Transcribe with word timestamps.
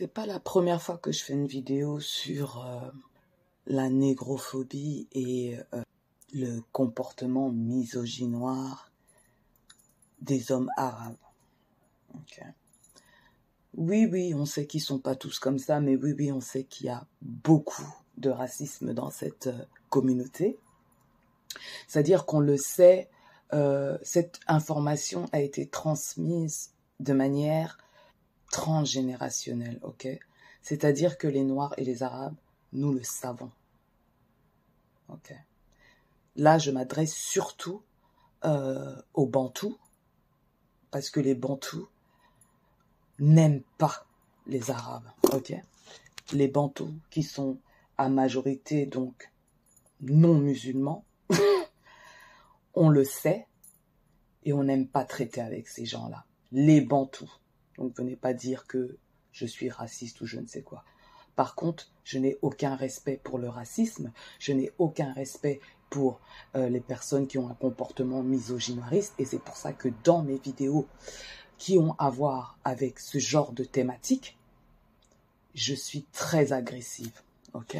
C'est 0.00 0.08
pas 0.08 0.24
la 0.24 0.40
première 0.40 0.80
fois 0.80 0.96
que 0.96 1.12
je 1.12 1.22
fais 1.22 1.34
une 1.34 1.46
vidéo 1.46 2.00
sur 2.00 2.64
euh, 2.64 2.90
la 3.66 3.90
négrophobie 3.90 5.06
et 5.12 5.58
euh, 5.74 5.82
le 6.32 6.62
comportement 6.72 7.50
misogynoir 7.50 8.90
des 10.22 10.52
hommes 10.52 10.70
arabes. 10.78 11.18
Oui, 13.74 14.08
oui, 14.10 14.32
on 14.32 14.46
sait 14.46 14.66
qu'ils 14.66 14.80
sont 14.80 15.00
pas 15.00 15.16
tous 15.16 15.38
comme 15.38 15.58
ça, 15.58 15.80
mais 15.80 15.96
oui, 15.96 16.14
oui, 16.18 16.32
on 16.32 16.40
sait 16.40 16.64
qu'il 16.64 16.86
y 16.86 16.88
a 16.88 17.06
beaucoup 17.20 17.94
de 18.16 18.30
racisme 18.30 18.94
dans 18.94 19.10
cette 19.10 19.48
euh, 19.48 19.64
communauté. 19.90 20.58
C'est-à-dire 21.86 22.24
qu'on 22.24 22.40
le 22.40 22.56
sait, 22.56 23.10
cette 24.02 24.40
information 24.46 25.26
a 25.32 25.40
été 25.40 25.66
transmise 25.66 26.70
de 27.00 27.12
manière 27.12 27.76
transgénérationnel, 28.50 29.78
ok? 29.82 30.08
C'est-à-dire 30.62 31.18
que 31.18 31.26
les 31.26 31.44
Noirs 31.44 31.74
et 31.76 31.84
les 31.84 32.02
Arabes, 32.02 32.36
nous 32.72 32.92
le 32.92 33.02
savons. 33.02 33.50
Ok? 35.08 35.32
Là, 36.36 36.58
je 36.58 36.70
m'adresse 36.70 37.14
surtout 37.14 37.82
euh, 38.44 38.94
aux 39.14 39.26
Bantous, 39.26 39.78
parce 40.90 41.10
que 41.10 41.20
les 41.20 41.34
Bantous 41.34 41.88
n'aiment 43.18 43.62
pas 43.78 44.06
les 44.46 44.70
Arabes, 44.70 45.10
ok? 45.32 45.54
Les 46.32 46.48
Bantous 46.48 46.94
qui 47.10 47.22
sont 47.22 47.58
à 47.98 48.08
majorité 48.08 48.86
donc 48.86 49.30
non 50.00 50.38
musulmans, 50.38 51.04
on 52.74 52.88
le 52.88 53.04
sait, 53.04 53.46
et 54.44 54.52
on 54.52 54.64
n'aime 54.64 54.88
pas 54.88 55.04
traiter 55.04 55.40
avec 55.40 55.68
ces 55.68 55.84
gens-là. 55.84 56.24
Les 56.52 56.80
Bantous. 56.80 57.30
Donc 57.80 57.96
venez 57.96 58.14
pas 58.14 58.34
dire 58.34 58.66
que 58.66 58.96
je 59.32 59.46
suis 59.46 59.70
raciste 59.70 60.20
ou 60.20 60.26
je 60.26 60.38
ne 60.38 60.46
sais 60.46 60.62
quoi. 60.62 60.84
Par 61.34 61.54
contre, 61.54 61.90
je 62.04 62.18
n'ai 62.18 62.38
aucun 62.42 62.76
respect 62.76 63.18
pour 63.24 63.38
le 63.38 63.48
racisme, 63.48 64.12
je 64.38 64.52
n'ai 64.52 64.70
aucun 64.78 65.12
respect 65.12 65.60
pour 65.88 66.20
euh, 66.54 66.68
les 66.68 66.80
personnes 66.80 67.26
qui 67.26 67.38
ont 67.38 67.48
un 67.48 67.54
comportement 67.54 68.22
misogynoiriste 68.22 69.14
et 69.18 69.24
c'est 69.24 69.38
pour 69.38 69.56
ça 69.56 69.72
que 69.72 69.88
dans 70.04 70.22
mes 70.22 70.38
vidéos 70.38 70.86
qui 71.56 71.78
ont 71.78 71.94
à 71.98 72.10
voir 72.10 72.58
avec 72.64 73.00
ce 73.00 73.18
genre 73.18 73.52
de 73.52 73.64
thématique, 73.64 74.38
je 75.54 75.74
suis 75.74 76.04
très 76.12 76.52
agressive. 76.52 77.22
OK? 77.54 77.78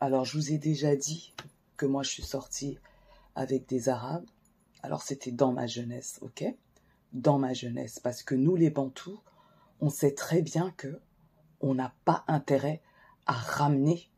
Alors, 0.00 0.24
je 0.24 0.36
vous 0.36 0.52
ai 0.52 0.58
déjà 0.58 0.96
dit 0.96 1.32
que 1.76 1.86
moi 1.86 2.02
je 2.02 2.10
suis 2.10 2.22
sortie 2.22 2.78
avec 3.36 3.68
des 3.68 3.88
arabes. 3.88 4.26
Alors, 4.82 5.02
c'était 5.02 5.32
dans 5.32 5.52
ma 5.52 5.66
jeunesse, 5.66 6.18
OK? 6.20 6.44
Dans 7.14 7.38
ma 7.38 7.54
jeunesse, 7.54 8.00
parce 8.00 8.22
que 8.22 8.34
nous 8.34 8.56
les 8.56 8.70
Bantous, 8.70 9.20
on 9.80 9.88
sait 9.88 10.14
très 10.14 10.42
bien 10.42 10.72
que 10.76 11.00
on 11.60 11.74
n'a 11.74 11.94
pas 12.04 12.24
intérêt 12.26 12.82
à 13.26 13.32
ramener 13.32 14.10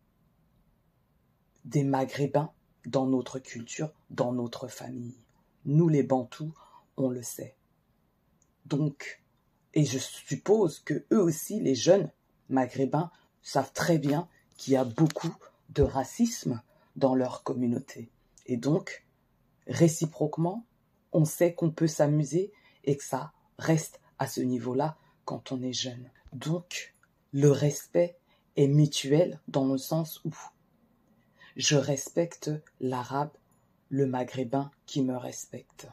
des 1.64 1.84
Maghrébins 1.84 2.52
dans 2.86 3.06
notre 3.06 3.38
culture, 3.38 3.92
dans 4.10 4.32
notre 4.32 4.68
famille. 4.68 5.16
Nous 5.64 5.88
les 5.88 6.02
Bantous, 6.02 6.52
on 6.96 7.10
le 7.10 7.22
sait. 7.22 7.56
Donc, 8.64 9.22
et 9.74 9.84
je 9.84 9.98
suppose 9.98 10.80
que 10.80 11.04
eux 11.12 11.20
aussi, 11.20 11.60
les 11.60 11.74
jeunes 11.74 12.10
Maghrébins, 12.48 13.10
savent 13.42 13.72
très 13.72 13.98
bien 13.98 14.28
qu'il 14.56 14.72
y 14.72 14.76
a 14.76 14.84
beaucoup 14.84 15.34
de 15.68 15.82
racisme 15.82 16.62
dans 16.96 17.14
leur 17.14 17.42
communauté. 17.42 18.10
Et 18.46 18.56
donc, 18.56 19.06
réciproquement, 19.66 20.64
on 21.12 21.24
sait 21.24 21.54
qu'on 21.54 21.70
peut 21.70 21.86
s'amuser 21.86 22.52
et 22.86 22.96
que 22.96 23.04
ça 23.04 23.32
reste 23.58 24.00
à 24.18 24.26
ce 24.26 24.40
niveau-là 24.40 24.96
quand 25.24 25.52
on 25.52 25.62
est 25.62 25.72
jeune. 25.72 26.10
Donc, 26.32 26.94
le 27.32 27.50
respect 27.50 28.16
est 28.56 28.68
mutuel 28.68 29.40
dans 29.48 29.66
le 29.66 29.78
sens 29.78 30.20
où 30.24 30.32
je 31.56 31.76
respecte 31.76 32.50
l'arabe, 32.80 33.30
le 33.88 34.06
maghrébin 34.06 34.70
qui 34.86 35.02
me 35.02 35.16
respecte. 35.16 35.88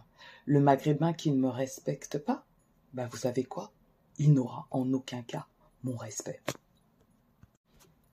Le 0.46 0.60
maghrébin 0.60 1.14
qui 1.14 1.32
ne 1.32 1.38
me 1.38 1.50
respecte 1.50 2.18
pas, 2.18 2.46
ben 2.94 3.08
vous 3.08 3.18
savez 3.18 3.44
quoi? 3.44 3.72
Il 4.18 4.34
n'aura 4.34 4.68
en 4.72 4.92
aucun 4.94 5.22
cas 5.22 5.48
mon 5.84 5.96
respect. 5.96 6.42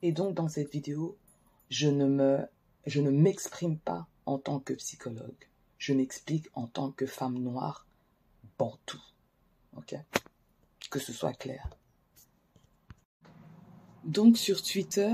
Et 0.01 0.11
donc 0.11 0.35
dans 0.35 0.47
cette 0.47 0.71
vidéo, 0.71 1.17
je 1.69 1.87
ne 1.87 2.05
me 2.05 2.39
je 2.85 2.99
ne 2.99 3.11
m'exprime 3.11 3.77
pas 3.77 4.07
en 4.25 4.39
tant 4.39 4.59
que 4.59 4.73
psychologue. 4.73 5.49
Je 5.77 5.93
m'explique 5.93 6.47
en 6.53 6.67
tant 6.67 6.91
que 6.91 7.05
femme 7.05 7.37
noire 7.37 7.85
tout, 8.85 9.01
Ok? 9.77 9.95
Que 10.89 10.99
ce 10.99 11.13
soit 11.13 11.33
clair. 11.33 11.69
Donc 14.03 14.37
sur 14.37 14.61
Twitter, 14.61 15.13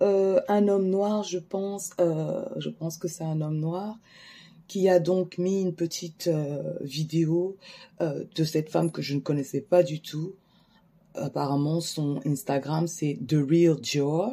euh, 0.00 0.40
un 0.48 0.66
homme 0.68 0.88
noir, 0.88 1.22
je 1.22 1.38
pense, 1.38 1.90
euh, 2.00 2.44
je 2.56 2.70
pense 2.70 2.96
que 2.96 3.06
c'est 3.06 3.24
un 3.24 3.40
homme 3.40 3.58
noir, 3.58 3.98
qui 4.66 4.88
a 4.88 4.98
donc 4.98 5.38
mis 5.38 5.60
une 5.60 5.74
petite 5.74 6.28
euh, 6.28 6.76
vidéo 6.80 7.56
de 8.00 8.42
cette 8.42 8.68
femme 8.68 8.90
que 8.90 9.00
je 9.00 9.14
ne 9.14 9.20
connaissais 9.20 9.60
pas 9.60 9.84
du 9.84 10.00
tout. 10.00 10.34
Apparemment, 11.14 11.80
son 11.80 12.20
Instagram, 12.26 12.88
c'est 12.88 13.16
The 13.28 13.36
Real 13.48 13.80
Dior. 13.80 14.32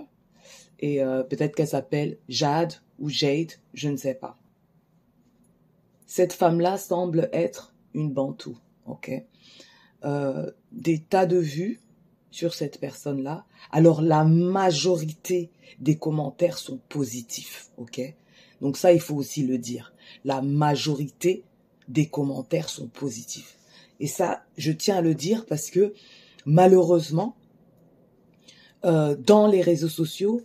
Et 0.79 1.01
peut-être 1.29 1.55
qu'elle 1.55 1.67
s'appelle 1.67 2.17
Jade 2.29 2.73
ou 2.97 3.09
Jade, 3.09 3.51
je 3.75 3.89
ne 3.89 3.97
sais 3.97 4.15
pas. 4.15 4.39
Cette 6.07 6.33
femme-là 6.33 6.79
semble 6.79 7.29
être 7.31 7.73
une 7.93 8.11
bantou, 8.11 8.57
ok? 8.85 9.11
Euh, 10.05 10.51
Des 10.71 10.99
tas 10.99 11.25
de 11.25 11.37
vues 11.37 11.81
sur 12.31 12.53
cette 12.53 12.79
personne-là. 12.79 13.45
Alors 13.71 14.01
la 14.01 14.23
majorité 14.23 15.49
des 15.79 15.97
commentaires 15.97 16.57
sont 16.57 16.79
positifs, 16.89 17.69
Donc 18.61 18.77
ça, 18.77 18.93
il 18.93 19.01
faut 19.01 19.15
aussi 19.15 19.43
le 19.43 19.57
dire. 19.57 19.93
La 20.25 20.41
majorité 20.41 21.43
des 21.87 22.07
commentaires 22.07 22.69
sont 22.69 22.87
positifs. 22.87 23.57
Et 23.99 24.07
ça, 24.07 24.43
je 24.57 24.71
tiens 24.71 24.97
à 24.97 25.01
le 25.01 25.15
dire 25.15 25.45
parce 25.45 25.69
que 25.69 25.93
malheureusement, 26.45 27.35
euh, 28.85 29.15
dans 29.15 29.47
les 29.47 29.61
réseaux 29.61 29.89
sociaux, 29.89 30.41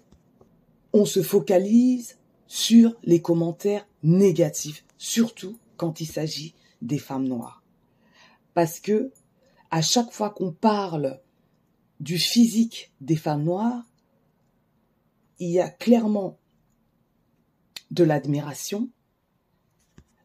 on 0.93 1.05
se 1.05 1.23
focalise 1.23 2.19
sur 2.47 2.95
les 3.05 3.21
commentaires 3.21 3.87
négatifs, 4.03 4.85
surtout 4.99 5.59
quand 5.77 6.01
il 6.01 6.07
s'agit 6.07 6.55
des 6.85 6.99
femmes 6.99 7.27
noires. 7.27 7.65
Parce 8.55 8.79
que 8.79 9.13
à 9.71 9.83
chaque 9.83 10.13
fois 10.13 10.31
qu'on 10.31 10.53
parle 10.53 11.21
du 11.99 12.19
physique 12.19 12.93
des 13.01 13.17
femmes 13.17 13.43
noires, 13.43 13.83
il 15.41 15.51
y 15.51 15.61
a 15.61 15.69
clairement 15.69 16.39
de 17.91 18.05
l'admiration, 18.05 18.91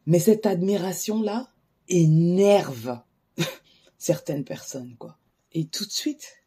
mais 0.06 0.19
cette 0.19 0.46
admiration-là 0.46 1.52
énerve 1.88 3.02
certaines 3.98 4.44
personnes, 4.44 4.96
quoi. 4.98 5.18
Et 5.52 5.68
tout 5.68 5.86
de 5.86 5.92
suite, 5.92 6.44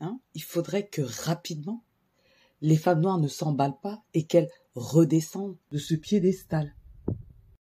hein, 0.00 0.20
il 0.34 0.42
faudrait 0.42 0.88
que 0.88 1.02
rapidement, 1.02 1.84
les 2.60 2.76
femmes 2.76 3.00
noires 3.00 3.18
ne 3.18 3.28
s'emballent 3.28 3.80
pas 3.80 4.02
et 4.14 4.24
qu'elles 4.24 4.50
redescendent 4.74 5.58
de 5.70 5.78
ce 5.78 5.94
piédestal. 5.94 6.74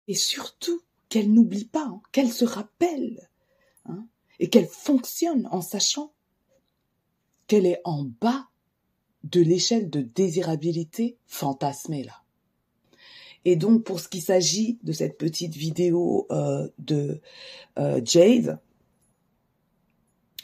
Et 0.08 0.16
surtout, 0.16 0.82
qu'elle 1.10 1.32
n'oublie 1.32 1.66
pas, 1.66 1.86
hein, 1.86 2.02
qu'elle 2.12 2.32
se 2.32 2.46
rappelle, 2.46 3.30
hein, 3.86 4.06
et 4.40 4.50
qu'elle 4.50 4.68
fonctionne 4.68 5.48
en 5.52 5.62
sachant 5.62 6.14
qu'elle 7.48 7.66
est 7.66 7.82
en 7.84 8.04
bas 8.04 8.48
de 9.24 9.42
l'échelle 9.42 9.90
de 9.90 10.02
désirabilité 10.02 11.18
fantasmée 11.26 12.04
là. 12.04 12.22
Et 13.44 13.56
donc 13.56 13.84
pour 13.84 14.00
ce 14.00 14.08
qui 14.08 14.22
s'agit 14.22 14.80
de 14.84 14.92
cette 14.92 15.18
petite 15.18 15.56
vidéo 15.56 16.28
euh, 16.32 16.68
de 16.80 17.22
euh, 17.78 18.02
Jade, 18.04 18.60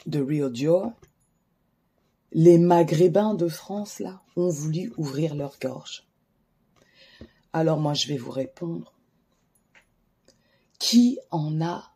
de 0.06 0.20
Rio 0.20 0.48
Dior, 0.50 0.92
les 2.32 2.58
Maghrébins 2.58 3.34
de 3.34 3.48
France 3.48 3.98
là 3.98 4.22
ont 4.36 4.48
voulu 4.48 4.92
ouvrir 4.96 5.34
leur 5.34 5.58
gorge. 5.60 6.06
Alors 7.52 7.80
moi 7.80 7.94
je 7.94 8.08
vais 8.08 8.16
vous 8.16 8.30
répondre 8.30 8.94
qui 10.82 11.20
en 11.30 11.60
a 11.60 11.94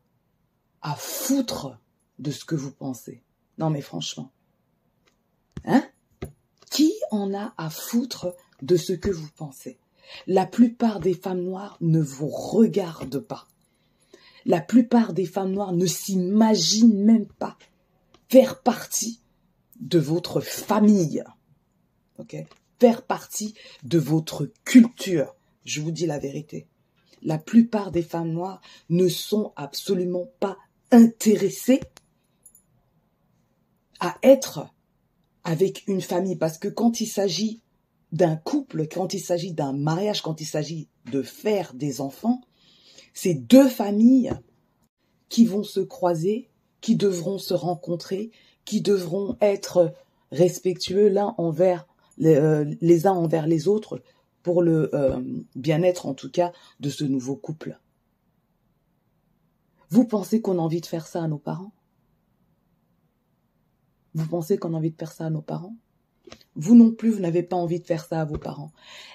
à 0.81 0.94
foutre 0.94 1.77
de 2.21 2.31
ce 2.31 2.44
que 2.44 2.55
vous 2.55 2.71
pensez? 2.71 3.25
Non 3.59 3.69
mais 3.69 3.81
franchement. 3.81 4.31
Hein? 5.65 5.85
Qui 6.71 6.93
en 7.11 7.35
a 7.35 7.53
à 7.59 7.69
foutre 7.69 8.33
de 8.62 8.77
ce 8.77 8.93
que 8.93 9.11
vous 9.11 9.29
pensez? 9.35 9.81
La 10.29 10.47
plupart 10.47 11.00
des 11.00 11.15
femmes 11.15 11.43
noires 11.43 11.77
ne 11.81 12.00
vous 12.00 12.29
regardent 12.29 13.19
pas. 13.19 13.49
La 14.44 14.61
plupart 14.61 15.15
des 15.15 15.27
femmes 15.27 15.50
noires 15.50 15.73
ne 15.73 15.87
s'imaginent 15.87 17.03
même 17.03 17.27
pas 17.27 17.59
faire 18.29 18.62
partie 18.62 19.21
de 19.81 19.99
votre 19.99 20.41
famille. 20.41 21.25
OK? 22.19 22.37
Faire 22.79 23.03
partie 23.03 23.55
de 23.83 23.99
votre 23.99 24.49
culture. 24.65 25.35
Je 25.65 25.81
vous 25.81 25.91
dis 25.91 26.06
la 26.06 26.21
vérité 26.21 26.69
la 27.23 27.39
plupart 27.39 27.91
des 27.91 28.03
femmes 28.03 28.33
noires 28.33 28.61
ne 28.89 29.09
sont 29.09 29.53
absolument 29.57 30.27
pas 30.41 30.57
intéressées 30.91 31.81
à 34.01 34.17
être 34.23 34.69
avec 35.45 35.85
une 35.87 36.01
famille. 36.01 36.37
Parce 36.37 36.59
que 36.59 36.69
quand 36.69 37.01
il 37.01 37.07
s'agit 37.07 37.63
d'un 38.13 38.37
couple, 38.37 38.87
quand 38.89 39.15
il 39.15 39.21
s'agit 39.21 39.53
d'un 39.53 39.73
mariage, 39.73 40.23
quand 40.23 40.41
il 40.41 40.47
s'agit 40.47 40.89
de 41.11 41.23
faire 41.23 41.75
des 41.75 42.01
enfants, 42.01 42.41
c'est 43.15 43.35
deux 43.35 43.69
familles 43.69 44.33
qui 45.29 45.47
vont 45.47 45.62
se 45.62 45.81
croiser, 45.81 46.51
qui 46.81 46.97
devront 46.97 47.39
se 47.39 47.55
rencontrer, 47.55 48.31
qui 48.65 48.81
devront 48.81 49.37
être 49.41 49.93
respectueux 50.31 51.09
l'un 51.09 51.35
envers 51.39 51.87
les, 52.19 52.37
euh, 52.37 53.07
uns 53.07 53.15
envers 53.15 53.47
les 53.47 53.69
autres 53.69 54.03
pour 54.47 54.63
le 54.63 54.95
euh, 54.95 55.21
bien-être 55.57 56.07
en 56.07 56.15
tout 56.15 56.31
cas 56.31 56.53
de 56.79 56.89
ce 56.89 57.03
nouveau 57.03 57.35
couple. 57.35 57.81
Vous 59.91 60.05
pensez 60.05 60.41
qu'on 60.41 60.61
a 60.61 60.63
envie 60.63 60.81
de 60.81 60.87
faire 60.87 61.09
ça 61.09 61.25
à 61.25 61.27
nos 61.27 61.37
parents? 61.37 61.73
Vous 64.15 64.29
pensez 64.29 64.57
qu'on 64.57 64.73
a 64.75 64.77
envie 64.77 64.93
de 64.93 64.97
faire 64.97 65.11
ça 65.11 65.27
à 65.27 65.31
nos 65.31 65.43
parents? 65.43 65.75
Vous 66.55 66.77
non 66.77 66.93
plus, 66.93 67.11
vous 67.11 67.19
n'avez 67.19 67.43
pas 67.43 67.57
envie 67.57 67.81
de 67.81 67.87
faire 67.87 68.05
ça 68.05 68.21
à 68.21 68.25
vos 68.25 68.39
parents. 68.39 68.71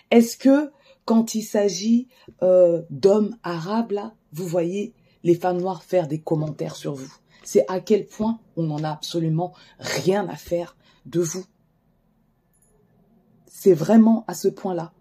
Est-ce 0.10 0.36
que 0.36 0.70
quand 1.06 1.34
il 1.34 1.44
s'agit 1.44 2.10
euh, 2.44 2.82
d'hommes 2.90 3.38
arabes, 3.44 3.92
là, 3.92 4.14
vous 4.34 4.46
voyez 4.46 4.94
les 5.24 5.36
femmes 5.36 5.62
noires 5.62 5.86
faire 5.86 6.10
des 6.10 6.20
commentaires 6.20 6.76
sur 6.76 6.94
vous? 6.94 7.16
C'est 7.42 7.64
à 7.70 7.80
quel 7.80 8.06
point 8.06 8.42
on 8.58 8.64
n'en 8.64 8.84
a 8.84 8.90
absolument 8.90 9.54
rien 9.80 10.28
à 10.28 10.36
faire 10.36 10.76
de 11.06 11.22
vous? 11.22 11.46
C'est 13.48 13.74
vraiment 13.74 14.26
à 14.28 14.34
ce 14.34 14.50
point-là. 14.50 14.92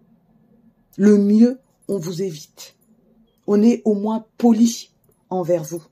Le 0.97 1.17
mieux, 1.17 1.59
on 1.87 1.97
vous 1.97 2.21
évite. 2.21 2.75
On 3.47 3.61
est 3.61 3.81
au 3.85 3.93
moins 3.93 4.25
poli 4.37 4.91
envers 5.29 5.63
vous. 5.63 5.83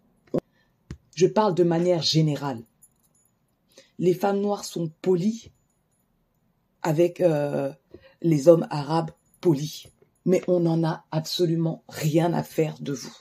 Je 1.16 1.28
parle 1.28 1.56
de 1.56 1.64
manière 1.64 2.02
générale. 2.02 2.64
Les 3.98 4.14
femmes 4.14 4.40
noires 4.40 4.66
sont 4.66 4.90
polies 5.02 5.52
avec 6.82 7.22
euh, 7.22 7.72
les 8.22 8.48
hommes 8.48 8.68
arabes 8.70 9.12
polis. 9.42 9.88
Mais 10.26 10.42
on 10.48 10.62
n'en 10.62 10.84
a 10.84 11.06
absolument 11.12 11.84
rien 11.88 12.34
à 12.34 12.44
faire 12.44 12.80
de 12.80 12.94
vous. 12.94 13.18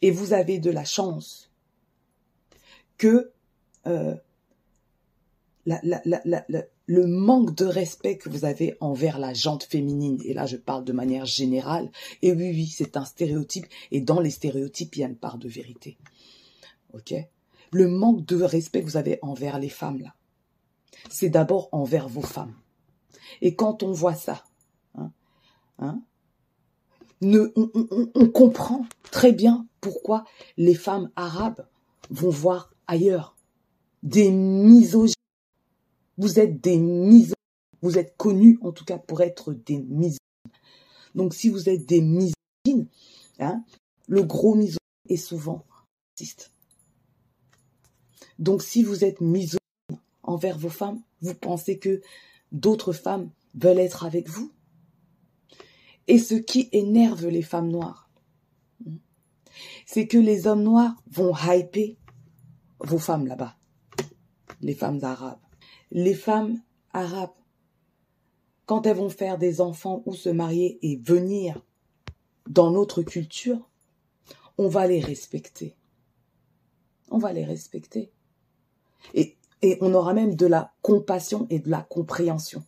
Et 0.00 0.10
vous 0.10 0.32
avez 0.32 0.58
de 0.58 0.70
la 0.70 0.84
chance 0.84 1.50
que 2.96 3.32
euh, 3.86 4.14
le 5.66 7.06
manque 7.06 7.54
de 7.54 7.64
respect 7.64 8.18
que 8.18 8.28
vous 8.28 8.44
avez 8.44 8.76
envers 8.80 9.18
la 9.18 9.32
jante 9.34 9.64
féminine, 9.64 10.20
et 10.24 10.34
là 10.34 10.46
je 10.46 10.56
parle 10.56 10.84
de 10.84 10.92
manière 10.92 11.26
générale, 11.26 11.90
et 12.22 12.32
oui, 12.32 12.50
oui, 12.50 12.66
c'est 12.66 12.96
un 12.96 13.04
stéréotype, 13.04 13.66
et 13.90 14.00
dans 14.00 14.20
les 14.20 14.30
stéréotypes, 14.30 14.96
il 14.96 15.00
y 15.00 15.04
a 15.04 15.08
une 15.08 15.16
part 15.16 15.38
de 15.38 15.48
vérité. 15.48 15.96
Ok? 16.92 17.14
Le 17.70 17.88
manque 17.88 18.24
de 18.26 18.42
respect 18.42 18.82
que 18.82 18.86
vous 18.86 18.96
avez 18.96 19.18
envers 19.22 19.58
les 19.58 19.68
femmes, 19.68 20.00
là, 20.00 20.14
c'est 21.10 21.30
d'abord 21.30 21.68
envers 21.72 22.08
vos 22.08 22.22
femmes. 22.22 22.54
Et 23.40 23.54
quand 23.54 23.82
on 23.82 23.92
voit 23.92 24.14
ça, 24.14 24.44
hein, 24.94 25.10
hein, 25.78 26.00
ne, 27.20 27.52
on 28.14 28.28
comprend 28.28 28.86
très 29.10 29.32
bien 29.32 29.66
pourquoi 29.80 30.24
les 30.56 30.74
femmes 30.74 31.10
arabes 31.16 31.66
vont 32.10 32.30
voir 32.30 32.72
ailleurs 32.86 33.34
des 34.02 34.30
misogynes 34.30 35.13
vous 36.18 36.38
êtes 36.38 36.60
des 36.60 36.78
misogynes. 36.78 37.34
Vous 37.82 37.98
êtes 37.98 38.16
connus, 38.16 38.58
en 38.62 38.72
tout 38.72 38.84
cas, 38.84 38.98
pour 38.98 39.20
être 39.20 39.52
des 39.52 39.78
misogynes. 39.78 40.18
Donc, 41.14 41.34
si 41.34 41.48
vous 41.48 41.68
êtes 41.68 41.86
des 41.86 42.00
misogynes, 42.00 42.88
hein, 43.38 43.62
le 44.08 44.22
gros 44.22 44.54
misogyne 44.54 44.78
est 45.08 45.16
souvent 45.16 45.66
raciste. 46.16 46.50
Donc, 48.38 48.62
si 48.62 48.82
vous 48.82 49.04
êtes 49.04 49.20
misogyne 49.20 49.58
envers 50.22 50.58
vos 50.58 50.70
femmes, 50.70 51.02
vous 51.20 51.34
pensez 51.34 51.78
que 51.78 52.00
d'autres 52.52 52.92
femmes 52.92 53.30
veulent 53.54 53.78
être 53.78 54.04
avec 54.04 54.28
vous? 54.28 54.50
Et 56.06 56.18
ce 56.18 56.34
qui 56.34 56.68
énerve 56.72 57.26
les 57.26 57.42
femmes 57.42 57.70
noires, 57.70 58.10
c'est 59.86 60.06
que 60.06 60.18
les 60.18 60.46
hommes 60.46 60.62
noirs 60.62 60.96
vont 61.10 61.34
hyper 61.34 61.96
vos 62.80 62.98
femmes 62.98 63.26
là-bas, 63.26 63.56
les 64.60 64.74
femmes 64.74 65.00
arabes 65.02 65.43
les 65.94 66.14
femmes 66.14 66.60
arabes, 66.92 67.30
quand 68.66 68.86
elles 68.86 68.96
vont 68.96 69.08
faire 69.08 69.38
des 69.38 69.60
enfants 69.60 70.02
ou 70.06 70.14
se 70.14 70.28
marier 70.28 70.78
et 70.82 70.96
venir 70.96 71.64
dans 72.48 72.70
notre 72.70 73.02
culture, 73.02 73.70
on 74.58 74.68
va 74.68 74.86
les 74.86 75.00
respecter. 75.00 75.76
On 77.10 77.18
va 77.18 77.32
les 77.32 77.44
respecter. 77.44 78.10
Et, 79.14 79.36
on 79.80 79.94
aura 79.94 80.12
même 80.12 80.34
de 80.34 80.44
la 80.46 80.74
compassion 80.82 81.46
et 81.48 81.58
de 81.58 81.70
la 81.70 81.80
compréhension. 81.80 82.62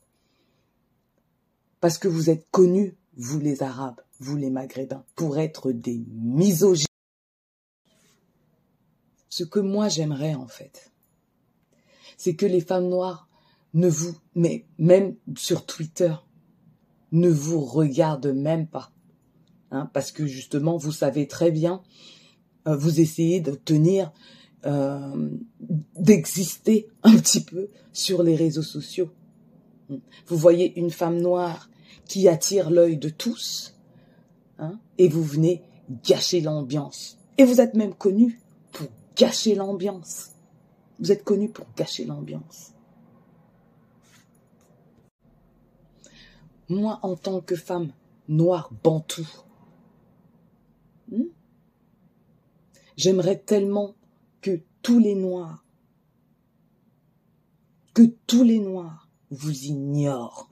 Parce 1.81 1.99
que 1.99 2.09
vous 2.09 2.31
êtes 2.31 2.51
connus, 2.51 2.97
vous 3.17 3.39
les 3.39 3.63
Arabes, 3.63 4.01
vous 4.19 4.37
les 4.37 4.49
Maghrébins, 4.49 5.05
pour 5.15 5.37
être 5.37 5.73
des 5.73 6.03
misogynes. 6.09 6.87
Ce 9.29 9.45
que 9.45 9.61
moi 9.61 9.89
j'aimerais 9.89 10.35
en 10.35 10.49
fait, 10.49 10.91
c'est 12.17 12.35
que 12.35 12.47
les 12.47 12.61
femmes 12.61 12.89
noires 12.89 13.29
ne 13.75 13.89
vous, 13.89 14.17
mais 14.35 14.65
même 14.79 15.17
sur 15.37 15.67
Twitter, 15.67 16.15
ne 17.13 17.29
vous 17.29 17.61
regardent 17.61 18.33
même 18.35 18.67
pas. 18.67 18.91
Hein, 19.71 19.91
parce 19.93 20.13
que 20.13 20.27
justement, 20.27 20.77
vous 20.77 20.93
savez 20.93 21.27
très 21.27 21.51
bien, 21.51 21.83
euh, 22.67 22.77
vous 22.77 23.01
essayez 23.01 23.41
d'obtenir, 23.41 24.13
euh, 24.65 25.31
d'exister 25.99 26.89
un 27.03 27.17
petit 27.17 27.43
peu 27.43 27.69
sur 27.93 28.23
les 28.23 28.37
réseaux 28.37 28.63
sociaux. 28.63 29.11
Vous 30.27 30.37
voyez 30.37 30.79
une 30.79 30.91
femme 30.91 31.21
noire 31.21 31.71
qui 32.07 32.29
attire 32.29 32.71
l'œil 32.71 32.97
de 32.97 33.09
tous, 33.09 33.75
hein, 34.59 34.79
et 34.99 35.09
vous 35.09 35.23
venez 35.23 35.63
gâcher 36.05 36.41
l'ambiance. 36.41 37.19
Et 37.39 37.45
vous 37.45 37.61
êtes 37.61 37.75
même 37.75 37.95
connu 37.95 38.41
pour 38.73 38.87
gâcher 39.17 39.55
l'ambiance. 39.55 40.31
Vous 40.99 41.13
êtes 41.13 41.25
connu 41.25 41.51
pour 41.51 41.67
gâcher 41.77 42.05
l'ambiance. 42.05 42.73
Moi, 46.69 46.99
en 47.03 47.17
tant 47.17 47.41
que 47.41 47.55
femme 47.55 47.93
noire 48.29 48.71
bantou, 48.83 49.27
hmm, 51.11 51.27
j'aimerais 52.97 53.39
tellement 53.39 53.95
que 54.41 54.63
tous 54.83 54.99
les 54.99 55.15
noirs, 55.15 55.65
que 57.95 58.03
tous 58.27 58.43
les 58.43 58.59
noirs 58.59 59.09
vous 59.31 59.65
ignorent. 59.65 60.51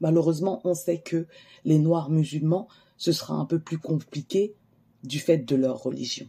Malheureusement, 0.00 0.60
on 0.64 0.74
sait 0.74 1.00
que 1.00 1.26
les 1.64 1.78
noirs 1.78 2.10
musulmans, 2.10 2.68
ce 2.96 3.12
sera 3.12 3.34
un 3.34 3.44
peu 3.44 3.58
plus 3.58 3.78
compliqué 3.78 4.54
du 5.04 5.18
fait 5.18 5.38
de 5.38 5.56
leur 5.56 5.82
religion. 5.82 6.28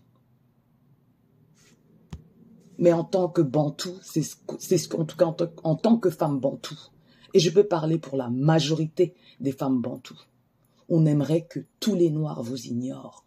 Mais 2.82 2.92
en 2.92 3.04
tant 3.04 3.30
que 3.30 3.44
bantou, 3.44 3.96
c'est 4.02 4.24
ce, 4.24 4.96
en 4.96 5.06
tout 5.06 5.16
cas 5.16 5.36
en, 5.64 5.76
tant 5.76 5.98
que 6.00 6.10
femme 6.10 6.40
bantou, 6.40 6.76
et 7.36 7.40
je 7.40 7.52
peux 7.52 7.68
parler 7.68 8.00
pour 8.00 8.18
la 8.18 8.32
majorité 8.32 9.14
des 9.40 9.52
femmes 9.52 9.82
bantou, 9.82 10.20
on 10.90 11.06
aimerait 11.06 11.46
que 11.46 11.60
tous 11.80 11.94
les 11.94 12.10
noirs 12.10 12.42
vous 12.42 12.66
ignorent. 12.66 13.24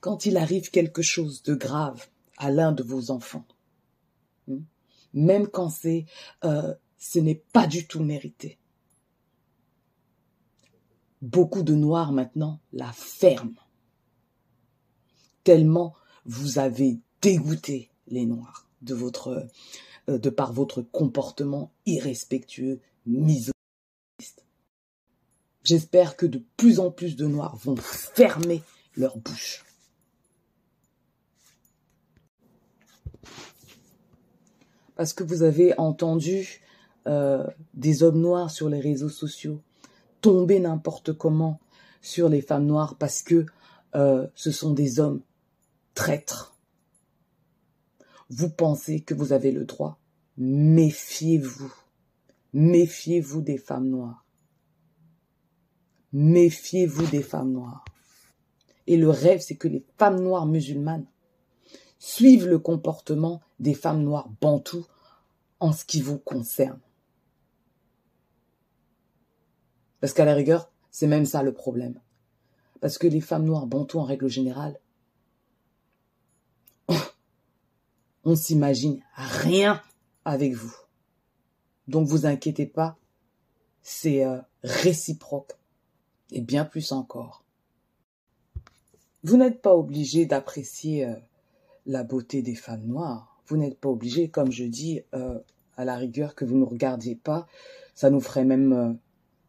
Quand 0.00 0.26
il 0.26 0.36
arrive 0.36 0.70
quelque 0.70 1.02
chose 1.02 1.44
de 1.44 1.54
grave 1.54 2.08
à 2.36 2.50
l'un 2.50 2.72
de 2.72 2.82
vos 2.82 3.12
enfants, 3.12 3.46
hmm, 4.48 4.58
même 5.14 5.46
quand 5.46 5.70
c'est, 5.70 6.06
euh, 6.42 6.74
ce 6.98 7.20
n'est 7.20 7.44
pas 7.52 7.68
du 7.68 7.86
tout 7.86 8.02
mérité. 8.02 8.58
Beaucoup 11.22 11.62
de 11.62 11.74
noirs 11.74 12.10
maintenant 12.10 12.58
la 12.72 12.90
ferment, 12.90 13.62
tellement 15.44 15.94
vous 16.28 16.58
avez 16.58 16.98
dégoûté 17.22 17.90
les 18.06 18.26
Noirs 18.26 18.68
de 18.82 18.94
votre, 18.94 19.48
euh, 20.08 20.18
par 20.30 20.52
votre 20.52 20.82
comportement 20.82 21.72
irrespectueux, 21.86 22.80
misogyniste. 23.06 24.44
J'espère 25.64 26.16
que 26.16 26.26
de 26.26 26.42
plus 26.56 26.78
en 26.78 26.90
plus 26.90 27.16
de 27.16 27.26
Noirs 27.26 27.56
vont 27.56 27.76
fermer 27.76 28.62
leur 28.94 29.16
bouche. 29.16 29.64
Parce 34.94 35.12
que 35.12 35.24
vous 35.24 35.42
avez 35.42 35.78
entendu 35.78 36.60
euh, 37.06 37.46
des 37.74 38.02
hommes 38.02 38.20
noirs 38.20 38.50
sur 38.50 38.68
les 38.68 38.80
réseaux 38.80 39.08
sociaux 39.08 39.62
tomber 40.20 40.58
n'importe 40.58 41.12
comment 41.12 41.60
sur 42.02 42.28
les 42.28 42.42
femmes 42.42 42.66
noires 42.66 42.96
parce 42.96 43.22
que 43.22 43.46
euh, 43.94 44.26
ce 44.34 44.50
sont 44.50 44.72
des 44.72 45.00
hommes 45.00 45.22
traître. 45.98 46.56
Vous 48.30 48.50
pensez 48.50 49.00
que 49.00 49.14
vous 49.14 49.32
avez 49.32 49.50
le 49.50 49.64
droit. 49.64 49.98
Méfiez-vous. 50.36 51.74
Méfiez-vous 52.52 53.42
des 53.42 53.58
femmes 53.58 53.88
noires. 53.88 54.24
Méfiez-vous 56.12 57.06
des 57.06 57.22
femmes 57.22 57.50
noires. 57.50 57.84
Et 58.86 58.96
le 58.96 59.10
rêve, 59.10 59.40
c'est 59.40 59.56
que 59.56 59.66
les 59.66 59.84
femmes 59.98 60.22
noires 60.22 60.46
musulmanes 60.46 61.08
suivent 61.98 62.46
le 62.46 62.60
comportement 62.60 63.42
des 63.58 63.74
femmes 63.74 64.04
noires 64.04 64.30
bantoues 64.40 64.86
en 65.58 65.72
ce 65.72 65.84
qui 65.84 66.00
vous 66.00 66.18
concerne. 66.18 66.80
Parce 69.98 70.12
qu'à 70.12 70.24
la 70.24 70.34
rigueur, 70.34 70.70
c'est 70.92 71.08
même 71.08 71.26
ça 71.26 71.42
le 71.42 71.52
problème. 71.52 72.00
Parce 72.80 72.98
que 72.98 73.08
les 73.08 73.20
femmes 73.20 73.46
noires 73.46 73.66
bantoues 73.66 73.98
en 73.98 74.04
règle 74.04 74.28
générale, 74.28 74.78
on 78.28 78.36
s'imagine 78.36 79.00
rien 79.14 79.80
avec 80.26 80.52
vous. 80.52 80.76
Donc 81.86 82.06
vous 82.06 82.26
inquiétez 82.26 82.66
pas, 82.66 82.98
c'est 83.80 84.22
euh, 84.22 84.38
réciproque 84.62 85.52
et 86.30 86.42
bien 86.42 86.66
plus 86.66 86.92
encore. 86.92 87.42
Vous 89.24 89.38
n'êtes 89.38 89.62
pas 89.62 89.74
obligé 89.74 90.26
d'apprécier 90.26 91.06
euh, 91.06 91.14
la 91.86 92.04
beauté 92.04 92.42
des 92.42 92.54
femmes 92.54 92.84
noires. 92.84 93.40
Vous 93.46 93.56
n'êtes 93.56 93.80
pas 93.80 93.88
obligé, 93.88 94.28
comme 94.28 94.52
je 94.52 94.64
dis, 94.64 95.00
euh, 95.14 95.38
à 95.78 95.86
la 95.86 95.96
rigueur 95.96 96.34
que 96.34 96.44
vous 96.44 96.58
ne 96.58 96.64
regardiez 96.64 97.16
pas. 97.16 97.46
Ça 97.94 98.10
nous 98.10 98.20
ferait 98.20 98.44
même, 98.44 98.98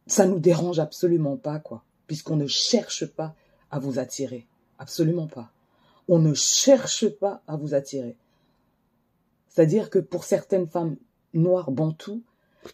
ça 0.08 0.26
nous 0.26 0.40
dérange 0.40 0.80
absolument 0.80 1.36
pas, 1.36 1.60
quoi, 1.60 1.84
puisqu'on 2.08 2.38
ne 2.38 2.48
cherche 2.48 3.06
pas 3.06 3.36
à 3.72 3.80
vous 3.80 4.00
attirer, 4.00 4.48
absolument 4.78 5.28
pas. 5.28 5.52
On 6.08 6.18
ne 6.18 6.34
cherche 6.34 7.10
pas 7.10 7.44
à 7.46 7.58
vous 7.58 7.74
attirer. 7.74 8.16
C'est-à-dire 9.50 9.90
que 9.90 10.00
pour 10.00 10.24
certaines 10.24 10.68
femmes 10.68 10.96
noires 11.34 11.72
bantoues, 11.72 12.24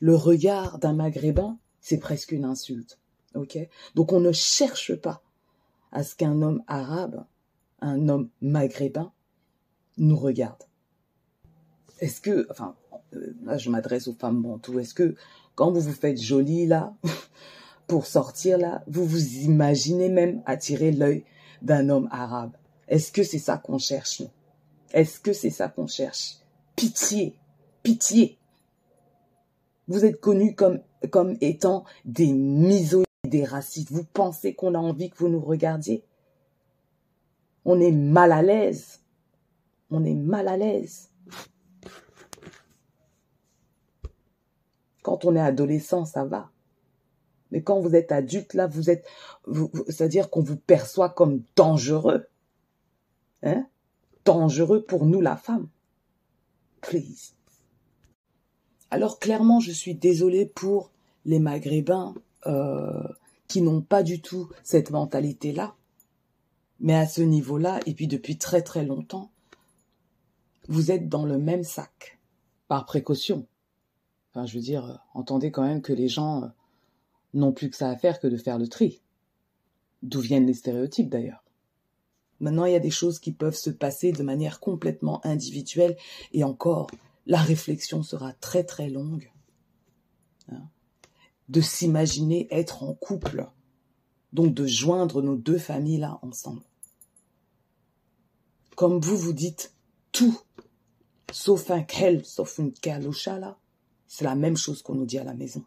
le 0.02 0.16
regard 0.16 0.78
d'un 0.80 0.94
maghrébin, 0.94 1.58
c'est 1.80 1.98
presque 1.98 2.32
une 2.32 2.46
insulte. 2.46 3.00
Donc 3.96 4.14
on 4.14 4.20
ne 4.20 4.32
cherche 4.32 4.96
pas 4.96 5.22
à 5.92 6.04
ce 6.04 6.16
qu'un 6.16 6.42
homme 6.42 6.64
arabe, 6.68 7.26
un 7.82 8.08
homme 8.10 8.30
maghrébin, 8.42 9.12
nous 9.98 10.18
regarde. 10.18 10.64
Est-ce 12.00 12.22
que, 12.22 12.48
enfin, 12.50 12.76
euh, 13.14 13.36
là 13.44 13.58
je 13.58 13.70
m'adresse 13.70 14.08
aux 14.08 14.14
femmes 14.14 14.42
bantoues, 14.42 14.80
est-ce 14.80 14.94
que 14.94 15.16
quand 15.56 15.72
vous 15.72 15.82
vous 15.82 15.94
faites 15.94 16.22
jolie 16.22 16.66
là, 16.66 16.94
pour 17.88 18.06
sortir 18.06 18.58
là, 18.58 18.84
vous 18.88 19.06
vous 19.06 19.38
imaginez 19.40 20.10
même 20.10 20.42
attirer 20.46 20.92
l'œil 20.92 21.24
d'un 21.62 21.90
homme 21.90 22.10
arabe? 22.12 22.56
Est-ce 22.88 23.12
que 23.12 23.24
c'est 23.24 23.40
ça 23.40 23.58
qu'on 23.58 23.78
cherche 23.78 24.22
Est-ce 24.94 25.20
que 25.20 25.34
c'est 25.34 25.50
ça 25.50 25.70
qu'on 25.70 25.88
cherche? 25.88 26.38
Pitié, 26.76 27.38
pitié. 27.84 28.38
Vous 29.88 30.04
êtes 30.04 30.20
connus 30.20 30.56
comme, 30.56 30.82
étant 31.42 31.86
des 32.06 32.34
misogynes, 32.34 33.06
des 33.24 33.44
racistes. 33.44 33.92
Vous 33.92 34.04
pensez 34.04 34.56
qu'on 34.56 34.74
a 34.74 34.80
envie 34.80 35.10
que 35.10 35.18
vous 35.18 35.30
nous 35.30 35.42
regardiez? 35.42 36.04
On 37.66 37.80
est 37.80 37.92
mal 37.92 38.32
à 38.32 38.42
l'aise. 38.42 39.02
On 39.90 40.04
est 40.04 40.16
mal 40.16 40.48
à 40.48 40.58
l'aise. 40.58 41.12
Quand 45.02 45.26
on 45.26 45.36
est 45.36 45.40
adolescent, 45.40 46.06
ça 46.06 46.26
va. 46.26 46.50
Mais 47.52 47.62
quand 47.62 47.80
vous 47.80 47.96
êtes 47.96 48.12
adulte, 48.12 48.56
là, 48.56 48.66
vous 48.66 48.90
êtes, 48.90 49.08
c'est-à-dire 49.88 50.30
qu'on 50.32 50.42
vous 50.42 50.58
perçoit 50.58 51.10
comme 51.10 51.44
dangereux. 51.56 52.26
Hein? 53.44 53.68
Dangereux 54.26 54.84
pour 54.84 55.06
nous, 55.06 55.22
la 55.22 55.36
femme. 55.38 55.68
Alors 58.92 59.20
clairement, 59.20 59.60
je 59.60 59.72
suis 59.72 59.96
désolée 59.96 60.46
pour 60.46 60.92
les 61.26 61.40
Maghrébins 61.40 62.14
euh, 62.46 63.04
qui 63.48 63.62
n'ont 63.62 63.82
pas 63.82 64.04
du 64.04 64.22
tout 64.22 64.50
cette 64.64 64.92
mentalité-là. 64.92 65.76
Mais 66.80 66.96
à 66.96 67.08
ce 67.08 67.22
niveau-là, 67.22 67.80
et 67.86 67.94
puis 67.94 68.08
depuis 68.08 68.38
très 68.38 68.62
très 68.62 68.86
longtemps, 68.86 69.32
vous 70.68 70.92
êtes 70.92 71.10
dans 71.10 71.26
le 71.26 71.38
même 71.38 71.64
sac, 71.64 72.20
par 72.68 72.86
précaution. 72.86 73.48
Enfin, 74.32 74.46
je 74.46 74.56
veux 74.56 74.64
dire, 74.64 74.86
euh, 74.86 74.96
entendez 75.14 75.52
quand 75.52 75.64
même 75.64 75.82
que 75.82 75.94
les 75.94 76.10
gens 76.10 76.44
euh, 76.44 76.48
n'ont 77.34 77.54
plus 77.54 77.70
que 77.70 77.78
ça 77.78 77.90
à 77.90 77.96
faire 77.96 78.20
que 78.20 78.28
de 78.28 78.38
faire 78.38 78.58
le 78.58 78.68
tri. 78.68 79.02
D'où 80.04 80.20
viennent 80.20 80.46
les 80.46 80.54
stéréotypes 80.54 81.10
d'ailleurs. 81.10 81.45
Maintenant, 82.40 82.66
il 82.66 82.74
y 82.74 82.76
a 82.76 82.80
des 82.80 82.92
choses 82.92 83.20
qui 83.20 83.32
peuvent 83.32 83.56
se 83.56 83.70
passer 83.70 84.12
de 84.12 84.24
manière 84.24 84.60
complètement 84.60 85.26
individuelle 85.26 85.96
et 86.34 86.44
encore, 86.44 86.90
la 87.26 87.42
réflexion 87.42 88.04
sera 88.04 88.34
très 88.34 88.64
très 88.64 88.90
longue. 88.90 89.32
Hein. 90.52 90.62
de 91.50 91.60
s'imaginer 91.60 92.48
être 92.52 92.84
en 92.84 92.94
couple, 92.94 93.50
donc 94.32 94.54
de 94.54 94.68
joindre 94.68 95.24
nos 95.24 95.36
deux 95.36 95.58
familles-là 95.58 96.20
ensemble. 96.22 96.62
Comme 98.76 99.00
vous 99.00 99.18
vous 99.18 99.34
dites 99.34 99.74
tout, 100.12 100.40
sauf 101.32 101.72
un 101.72 101.82
quel, 101.82 102.24
sauf 102.26 102.60
une 102.60 102.74
calocha 102.74 103.40
là, 103.40 103.58
c'est 104.08 104.26
la 104.26 104.36
même 104.36 104.58
chose 104.58 104.82
qu'on 104.82 104.96
nous 104.96 105.06
dit 105.06 105.18
à 105.18 105.24
la 105.24 105.34
maison. 105.34 105.66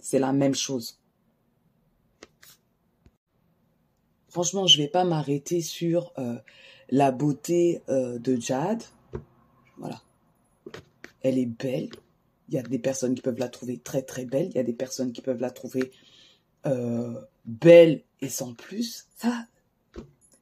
C'est 0.00 0.18
la 0.18 0.32
même 0.32 0.54
chose. 0.54 1.01
Franchement, 4.32 4.66
je 4.66 4.78
vais 4.78 4.88
pas 4.88 5.04
m'arrêter 5.04 5.60
sur 5.60 6.10
euh, 6.16 6.38
la 6.88 7.12
beauté 7.12 7.82
euh, 7.90 8.18
de 8.18 8.40
Jade. 8.40 8.82
Voilà. 9.76 10.00
Elle 11.20 11.38
est 11.38 11.44
belle. 11.44 11.90
Il 12.48 12.54
y 12.54 12.58
a 12.58 12.62
des 12.62 12.78
personnes 12.78 13.14
qui 13.14 13.20
peuvent 13.20 13.38
la 13.38 13.50
trouver 13.50 13.76
très 13.76 14.00
très 14.00 14.24
belle. 14.24 14.46
Il 14.48 14.56
y 14.56 14.58
a 14.58 14.62
des 14.62 14.72
personnes 14.72 15.12
qui 15.12 15.20
peuvent 15.20 15.42
la 15.42 15.50
trouver 15.50 15.92
euh, 16.64 17.20
belle 17.44 18.04
et 18.22 18.30
sans 18.30 18.54
plus. 18.54 19.06
Ça, 19.18 19.46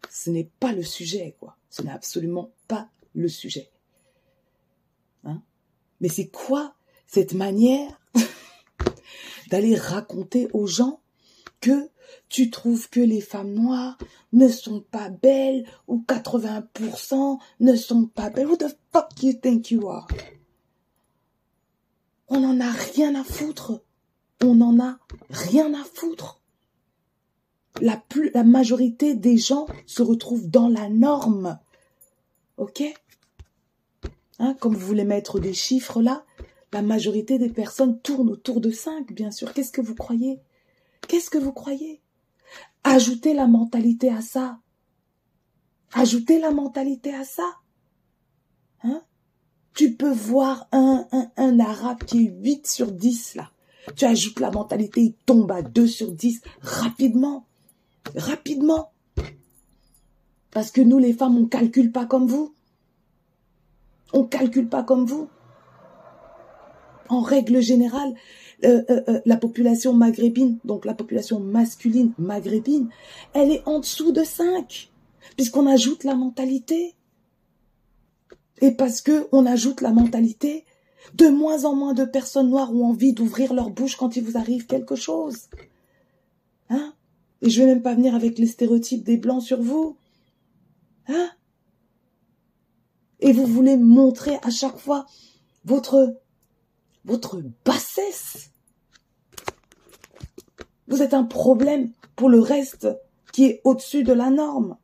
ce 0.09 0.31
n'est 0.31 0.49
pas 0.61 0.73
le 0.73 0.85
sujet, 0.85 1.35
quoi. 1.41 1.57
Ce 1.69 1.83
n'est 1.83 1.91
absolument 1.91 2.53
pas 2.69 2.89
le 3.13 3.29
sujet. 3.29 3.71
Hein? 5.25 5.43
Mais 6.01 6.09
c'est 6.09 6.29
quoi 6.29 6.77
cette 7.09 7.35
manière 7.35 8.01
d'aller 9.51 9.75
raconter 9.75 10.47
aux 10.53 10.69
gens 10.69 11.00
que 11.61 11.89
tu 12.29 12.51
trouves 12.51 12.89
que 12.89 13.01
les 13.01 13.21
femmes 13.21 13.53
noires 13.53 13.99
ne 14.33 14.49
sont 14.49 14.81
pas 14.81 15.11
belles 15.11 15.65
ou 15.89 16.05
80% 16.07 17.39
ne 17.61 17.77
sont 17.77 18.07
pas 18.07 18.31
belles. 18.31 18.47
Who 18.47 18.57
the 18.57 18.77
fuck 18.93 19.23
you 19.23 19.33
think 19.35 19.71
you 19.71 19.89
are? 19.89 20.09
On 22.29 22.41
n'en 22.41 22.61
a 22.61 22.71
rien 22.71 23.15
à 23.15 23.25
foutre. 23.25 23.83
On 24.43 24.55
n'en 24.55 24.79
a 24.81 24.99
rien 25.29 25.75
à 25.75 25.85
foutre. 25.85 26.41
La, 27.81 28.03
majorité 28.45 29.15
des 29.15 29.37
gens 29.37 29.67
se 29.87 30.03
retrouvent 30.03 30.49
dans 30.49 30.69
la 30.69 30.89
norme. 30.89 31.59
Ok? 32.57 32.83
Hein, 34.39 34.55
Comme 34.61 34.75
vous 34.75 34.87
voulez 34.87 35.05
mettre 35.05 35.41
des 35.41 35.55
chiffres 35.55 36.03
là, 36.03 36.25
la 36.73 36.83
majorité 36.83 37.39
des 37.39 37.49
personnes 37.49 38.01
tournent 38.01 38.31
autour 38.31 38.61
de 38.61 38.71
5, 38.71 39.13
bien 39.13 39.31
sûr. 39.31 39.53
Qu'est-ce 39.53 39.73
que 39.73 39.81
vous 39.81 39.95
croyez? 39.95 40.41
Qu'est-ce 41.11 41.29
que 41.29 41.39
vous 41.39 41.53
croyez? 41.53 42.01
Ajoutez 42.85 43.35
la 43.35 43.49
mentalité 43.49 44.11
à 44.11 44.21
ça. 44.21 44.61
Ajoutez 45.93 46.39
la 46.39 46.53
mentalité 46.53 47.13
à 47.13 47.25
ça. 47.25 47.57
Hein? 48.85 49.03
Tu 49.75 49.97
peux 49.97 50.13
voir 50.13 50.69
un, 50.71 51.09
un, 51.37 51.59
arabe 51.59 52.05
qui 52.05 52.27
est 52.27 52.31
8 52.31 52.69
sur 52.69 52.93
10 52.93 53.35
là. 53.35 53.51
Tu 53.97 54.05
ajoutes 54.05 54.39
la 54.39 54.53
mentalité, 54.53 55.01
il 55.01 55.15
tombe 55.27 55.51
à 55.51 55.63
2 55.63 55.89
sur 55.89 56.13
10 56.13 56.43
rapidement. 56.61 57.45
Rapidement. 58.15 58.93
Parce 60.53 60.71
que 60.71 60.81
nous 60.81 60.99
les 60.99 61.13
femmes, 61.13 61.39
on 61.39 61.47
calcule 61.47 61.91
pas 61.91 62.07
comme 62.07 62.29
vous. 62.29 62.55
On 64.13 64.23
calcule 64.23 64.69
pas 64.69 64.85
comme 64.85 65.07
vous. 65.07 65.29
En 67.11 67.21
règle 67.21 67.61
générale, 67.61 68.15
euh, 68.65 68.83
euh, 68.91 69.03
euh, 69.09 69.21
la 69.25 69.37
population 69.37 69.93
maghrébine, 69.95 70.59
donc 70.65 70.85
la 70.85 70.95
population 70.95 71.41
masculine 71.41 72.13
maghrébine, 72.19 72.89
elle 73.33 73.51
est 73.51 73.63
en 73.67 73.81
dessous 73.81 74.13
de 74.13 74.23
5, 74.23 74.91
puisqu'on 75.37 75.67
ajoute 75.67 76.05
la 76.05 76.15
mentalité. 76.15 76.95
Et 78.61 78.73
parce 78.73 79.01
que 79.01 79.29
on 79.33 79.47
ajoute 79.47 79.81
la 79.81 79.93
mentalité, 79.93 80.65
de 81.15 81.29
moins 81.29 81.65
en 81.65 81.75
moins 81.75 81.95
de 81.95 82.05
personnes 82.05 82.51
noires 82.51 82.73
ont 82.75 82.87
envie 82.87 83.13
d'ouvrir 83.15 83.55
leur 83.55 83.71
bouche 83.71 83.97
quand 83.97 84.17
il 84.17 84.25
vous 84.25 84.37
arrive 84.37 84.67
quelque 84.67 84.97
chose. 84.97 85.49
Hein? 86.69 86.93
Et 87.43 87.51
je 87.51 87.61
vais 87.61 87.67
même 87.67 87.83
pas 87.83 87.95
venir 87.95 88.15
avec 88.15 88.39
les 88.39 88.47
stéréotypes 88.47 89.03
des 89.03 89.17
blancs 89.17 89.43
sur 89.43 89.61
vous. 89.61 89.97
Hein? 91.09 91.31
Et 93.21 93.33
vous 93.33 93.47
voulez 93.47 93.77
montrer 93.77 94.39
à 94.43 94.51
chaque 94.51 94.79
fois 94.79 95.07
votre 95.65 96.21
votre 97.05 97.43
bassesse. 97.65 98.51
Vous 100.89 101.03
êtes 101.03 101.15
un 101.15 101.25
problème 101.25 101.93
pour 102.17 102.29
le 102.29 102.41
reste 102.41 102.89
qui 103.33 103.45
est 103.45 103.61
au-dessus 103.65 104.03
de 104.03 104.13
la 104.13 104.31
norme. 104.31 104.77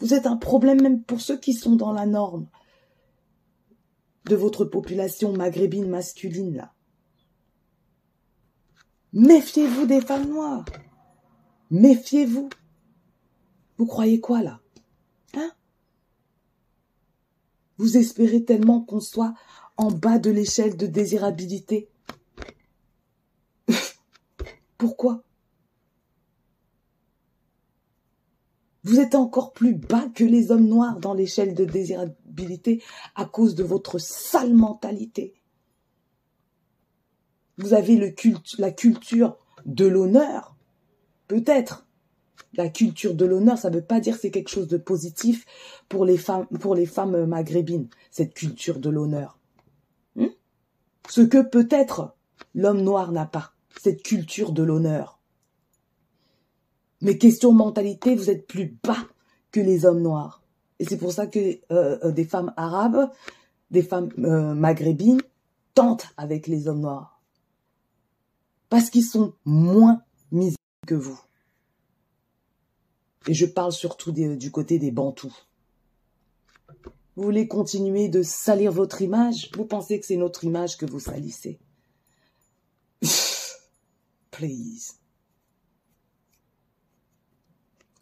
Vous 0.00 0.14
êtes 0.14 0.26
un 0.26 0.36
problème 0.36 0.82
même 0.82 1.02
pour 1.02 1.20
ceux 1.20 1.38
qui 1.38 1.54
sont 1.54 1.76
dans 1.76 1.92
la 1.92 2.06
norme 2.06 2.46
de 4.26 4.36
votre 4.36 4.64
population 4.64 5.32
maghrébine 5.32 5.88
masculine 5.88 6.56
là. 6.56 6.72
Méfiez-vous 9.12 9.86
des 9.86 10.00
femmes 10.00 10.28
noires. 10.28 10.64
Méfiez-vous. 11.70 12.48
Vous 13.76 13.86
croyez 13.86 14.20
quoi 14.20 14.42
là? 14.42 14.60
Hein? 15.34 15.52
Vous 17.78 17.96
espérez 17.96 18.44
tellement 18.44 18.80
qu'on 18.80 19.00
soit 19.00 19.34
en 19.76 19.90
bas 19.90 20.18
de 20.18 20.30
l'échelle 20.30 20.76
de 20.76 20.86
désirabilité. 20.86 21.88
Pourquoi? 24.78 25.22
Vous 28.84 29.00
êtes 29.00 29.14
encore 29.14 29.52
plus 29.52 29.74
bas 29.74 30.08
que 30.14 30.24
les 30.24 30.50
hommes 30.50 30.68
noirs 30.68 31.00
dans 31.00 31.14
l'échelle 31.14 31.54
de 31.54 31.64
désirabilité 31.64 32.82
à 33.14 33.24
cause 33.24 33.54
de 33.54 33.64
votre 33.64 33.98
sale 33.98 34.52
mentalité. 34.52 35.34
Vous 37.56 37.72
avez 37.72 37.96
le 37.96 38.10
culte, 38.10 38.58
la 38.58 38.70
culture 38.70 39.38
de 39.64 39.86
l'honneur, 39.86 40.54
peut-être. 41.28 41.86
La 42.56 42.68
culture 42.68 43.14
de 43.14 43.24
l'honneur, 43.24 43.58
ça 43.58 43.70
ne 43.70 43.76
veut 43.76 43.84
pas 43.84 44.00
dire 44.00 44.14
que 44.14 44.20
c'est 44.20 44.30
quelque 44.30 44.50
chose 44.50 44.68
de 44.68 44.76
positif 44.76 45.44
pour 45.88 46.04
les 46.04 46.18
femmes, 46.18 46.46
pour 46.60 46.74
les 46.74 46.86
femmes 46.86 47.24
maghrébines, 47.24 47.88
cette 48.10 48.34
culture 48.34 48.78
de 48.78 48.90
l'honneur. 48.90 49.38
Ce 51.08 51.20
que 51.20 51.42
peut-être 51.42 52.14
l'homme 52.54 52.82
noir 52.82 53.12
n'a 53.12 53.26
pas, 53.26 53.52
cette 53.80 54.02
culture 54.02 54.52
de 54.52 54.62
l'honneur. 54.62 55.20
Mais 57.00 57.18
question 57.18 57.52
mentalité, 57.52 58.14
vous 58.14 58.30
êtes 58.30 58.46
plus 58.46 58.78
bas 58.82 59.06
que 59.52 59.60
les 59.60 59.84
hommes 59.84 60.02
noirs. 60.02 60.42
Et 60.78 60.84
c'est 60.84 60.96
pour 60.96 61.12
ça 61.12 61.26
que 61.26 61.38
euh, 61.70 61.98
euh, 62.02 62.10
des 62.10 62.24
femmes 62.24 62.52
arabes, 62.56 63.10
des 63.70 63.82
femmes 63.82 64.10
euh, 64.18 64.54
maghrébines 64.54 65.20
tentent 65.74 66.08
avec 66.16 66.46
les 66.46 66.68
hommes 66.68 66.80
noirs. 66.80 67.20
Parce 68.68 68.90
qu'ils 68.90 69.04
sont 69.04 69.34
moins 69.44 70.02
mis 70.32 70.54
que 70.86 70.94
vous. 70.94 71.20
Et 73.28 73.34
je 73.34 73.46
parle 73.46 73.72
surtout 73.72 74.12
du 74.12 74.50
côté 74.50 74.78
des 74.78 74.90
bantous. 74.90 75.34
Vous 77.16 77.22
voulez 77.22 77.46
continuer 77.46 78.08
de 78.08 78.22
salir 78.22 78.72
votre 78.72 79.00
image? 79.02 79.50
Vous 79.54 79.64
pensez 79.64 80.00
que 80.00 80.06
c'est 80.06 80.16
notre 80.16 80.44
image 80.44 80.76
que 80.76 80.86
vous 80.86 81.00
salissez? 81.00 81.60
Please. 84.30 84.94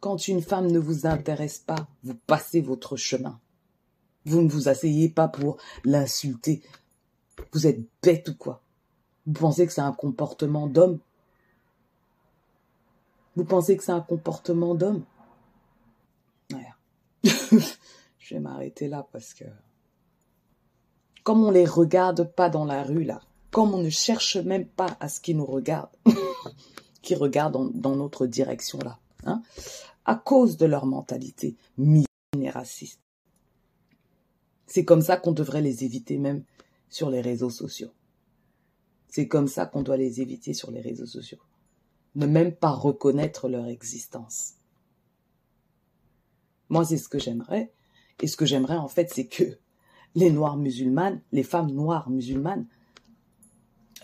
Quand 0.00 0.28
une 0.28 0.42
femme 0.42 0.70
ne 0.70 0.78
vous 0.78 1.06
intéresse 1.06 1.58
pas, 1.58 1.86
vous 2.02 2.14
passez 2.26 2.60
votre 2.60 2.96
chemin. 2.96 3.38
Vous 4.24 4.40
ne 4.40 4.48
vous 4.48 4.68
asseyez 4.68 5.08
pas 5.08 5.28
pour 5.28 5.58
l'insulter. 5.84 6.62
Vous 7.52 7.66
êtes 7.66 7.80
bête 8.02 8.28
ou 8.30 8.34
quoi? 8.34 8.62
Vous 9.26 9.34
pensez 9.34 9.66
que 9.66 9.72
c'est 9.72 9.80
un 9.80 9.92
comportement 9.92 10.66
d'homme? 10.66 10.98
Vous 13.36 13.44
pensez 13.44 13.76
que 13.76 13.84
c'est 13.84 13.92
un 13.92 14.00
comportement 14.00 14.74
d'homme? 14.74 15.04
Je 18.22 18.34
vais 18.34 18.40
m'arrêter 18.40 18.88
là 18.88 19.06
parce 19.12 19.34
que 19.34 19.44
comme 21.24 21.44
on 21.44 21.50
les 21.50 21.66
regarde 21.66 22.24
pas 22.34 22.48
dans 22.48 22.64
la 22.64 22.84
rue 22.84 23.04
là, 23.04 23.20
comme 23.50 23.74
on 23.74 23.82
ne 23.82 23.90
cherche 23.90 24.36
même 24.36 24.66
pas 24.66 24.96
à 25.00 25.08
ce 25.08 25.20
qu'ils 25.20 25.36
nous 25.36 25.46
regardent, 25.46 25.90
qui 27.02 27.14
regardent 27.14 27.72
dans 27.74 27.96
notre 27.96 28.26
direction 28.26 28.78
là, 28.78 28.98
hein, 29.24 29.42
à 30.04 30.14
cause 30.14 30.56
de 30.56 30.66
leur 30.66 30.86
mentalité 30.86 31.56
misogyne 31.76 32.06
et 32.40 32.50
raciste. 32.50 33.00
C'est 34.66 34.84
comme 34.84 35.02
ça 35.02 35.16
qu'on 35.16 35.32
devrait 35.32 35.60
les 35.60 35.84
éviter 35.84 36.16
même 36.16 36.44
sur 36.88 37.10
les 37.10 37.20
réseaux 37.20 37.50
sociaux. 37.50 37.90
C'est 39.08 39.28
comme 39.28 39.48
ça 39.48 39.66
qu'on 39.66 39.82
doit 39.82 39.96
les 39.96 40.20
éviter 40.20 40.54
sur 40.54 40.70
les 40.70 40.80
réseaux 40.80 41.06
sociaux. 41.06 41.40
Ne 42.14 42.26
même 42.26 42.54
pas 42.54 42.70
reconnaître 42.70 43.48
leur 43.48 43.66
existence. 43.66 44.54
Moi, 46.68 46.84
c'est 46.86 46.96
ce 46.96 47.08
que 47.08 47.18
j'aimerais. 47.18 47.70
Et 48.22 48.28
ce 48.28 48.36
que 48.36 48.46
j'aimerais, 48.46 48.76
en 48.76 48.88
fait, 48.88 49.10
c'est 49.12 49.26
que 49.26 49.58
les 50.14 50.30
noires 50.30 50.56
musulmanes, 50.56 51.20
les 51.32 51.42
femmes 51.42 51.72
noires 51.72 52.08
musulmanes, 52.08 52.66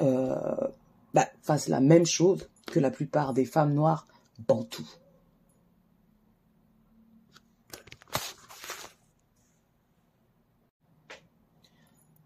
euh, 0.01 0.69
bah, 1.15 1.29
fassent 1.41 1.69
la 1.69 1.81
même 1.81 2.05
chose 2.05 2.51
que 2.67 2.81
la 2.81 2.91
plupart 2.91 3.33
des 3.33 3.45
femmes 3.45 3.75
noires 3.75 4.07
bantoues. 4.47 4.91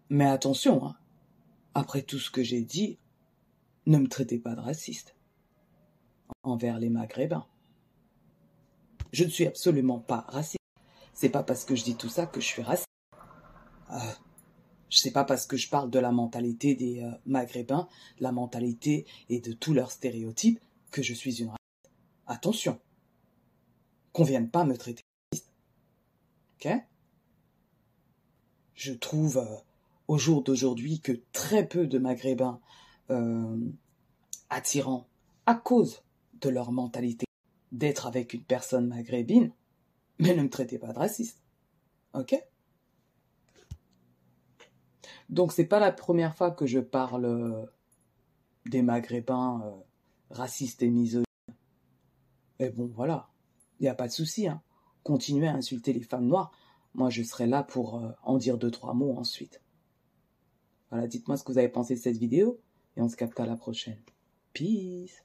Mais 0.09 0.25
attention, 0.25 0.85
hein. 0.85 0.95
après 1.73 2.01
tout 2.01 2.19
ce 2.19 2.29
que 2.29 2.43
j'ai 2.43 2.61
dit, 2.61 2.99
ne 3.85 3.97
me 3.97 4.07
traitez 4.07 4.37
pas 4.37 4.55
de 4.55 4.61
raciste 4.61 5.15
envers 6.43 6.79
les 6.79 6.89
Maghrébins. 6.89 7.45
Je 9.11 9.23
ne 9.23 9.29
suis 9.29 9.45
absolument 9.45 9.99
pas 9.99 10.25
raciste. 10.27 10.62
C'est 11.13 11.29
pas 11.29 11.43
parce 11.43 11.65
que 11.65 11.75
je 11.75 11.83
dis 11.83 11.95
tout 11.95 12.09
ça 12.09 12.25
que 12.25 12.41
je 12.41 12.47
suis 12.47 12.61
raciste. 12.61 12.87
Euh, 13.91 13.97
sais 15.03 15.11
pas 15.11 15.23
parce 15.23 15.45
que 15.45 15.57
je 15.57 15.69
parle 15.69 15.89
de 15.89 15.99
la 15.99 16.11
mentalité 16.11 16.75
des 16.75 17.01
euh, 17.01 17.11
Maghrébins, 17.25 17.87
de 18.17 18.23
la 18.23 18.31
mentalité 18.31 19.05
et 19.29 19.39
de 19.39 19.51
tous 19.51 19.73
leurs 19.73 19.91
stéréotypes 19.91 20.59
que 20.91 21.01
je 21.01 21.13
suis 21.13 21.41
une 21.41 21.47
raciste. 21.47 21.91
Attention, 22.27 22.79
qu'on 24.11 24.23
vienne 24.23 24.49
pas 24.49 24.63
me 24.63 24.77
traiter 24.77 25.03
raciste. 25.31 25.51
Ok? 26.55 26.71
Je 28.75 28.93
trouve 28.93 29.37
euh, 29.37 29.57
au 30.07 30.17
jour 30.17 30.43
d'aujourd'hui 30.43 30.99
que 30.99 31.13
très 31.31 31.67
peu 31.67 31.87
de 31.87 31.97
Maghrébins 31.97 32.59
euh, 33.09 33.57
attirants 34.49 35.07
à 35.45 35.55
cause 35.55 36.03
de 36.41 36.49
leur 36.49 36.71
mentalité 36.71 37.25
d'être 37.71 38.05
avec 38.05 38.33
une 38.33 38.43
personne 38.43 38.87
maghrébine, 38.87 39.51
mais 40.19 40.35
ne 40.35 40.43
me 40.43 40.49
traitez 40.49 40.77
pas 40.77 40.93
de 40.93 40.99
raciste. 40.99 41.41
Ok? 42.13 42.35
Donc 45.29 45.51
c'est 45.51 45.65
pas 45.65 45.79
la 45.79 45.91
première 45.91 46.35
fois 46.35 46.51
que 46.51 46.65
je 46.65 46.79
parle 46.79 47.25
euh, 47.25 47.65
des 48.65 48.81
Maghrébins 48.81 49.61
euh, 49.65 49.71
racistes 50.29 50.83
et 50.83 50.89
misogynes. 50.89 51.25
Et 52.59 52.69
bon, 52.69 52.91
voilà, 52.93 53.29
il 53.79 53.83
n'y 53.83 53.89
a 53.89 53.95
pas 53.95 54.07
de 54.07 54.13
souci. 54.13 54.47
Hein. 54.47 54.61
Continuez 55.03 55.47
à 55.47 55.55
insulter 55.55 55.93
les 55.93 56.03
femmes 56.03 56.27
noires. 56.27 56.51
Moi, 56.93 57.09
je 57.09 57.23
serai 57.23 57.47
là 57.47 57.63
pour 57.63 58.13
en 58.21 58.37
dire 58.37 58.59
deux, 58.59 58.69
trois 58.69 58.93
mots 58.93 59.17
ensuite. 59.17 59.63
Voilà, 60.91 61.07
dites-moi 61.07 61.37
ce 61.37 61.43
que 61.43 61.51
vous 61.51 61.57
avez 61.57 61.69
pensé 61.69 61.95
de 61.95 61.99
cette 61.99 62.17
vidéo 62.17 62.61
et 62.95 63.01
on 63.01 63.09
se 63.09 63.15
capte 63.15 63.39
à 63.39 63.47
la 63.47 63.55
prochaine. 63.55 63.99
Peace 64.53 65.22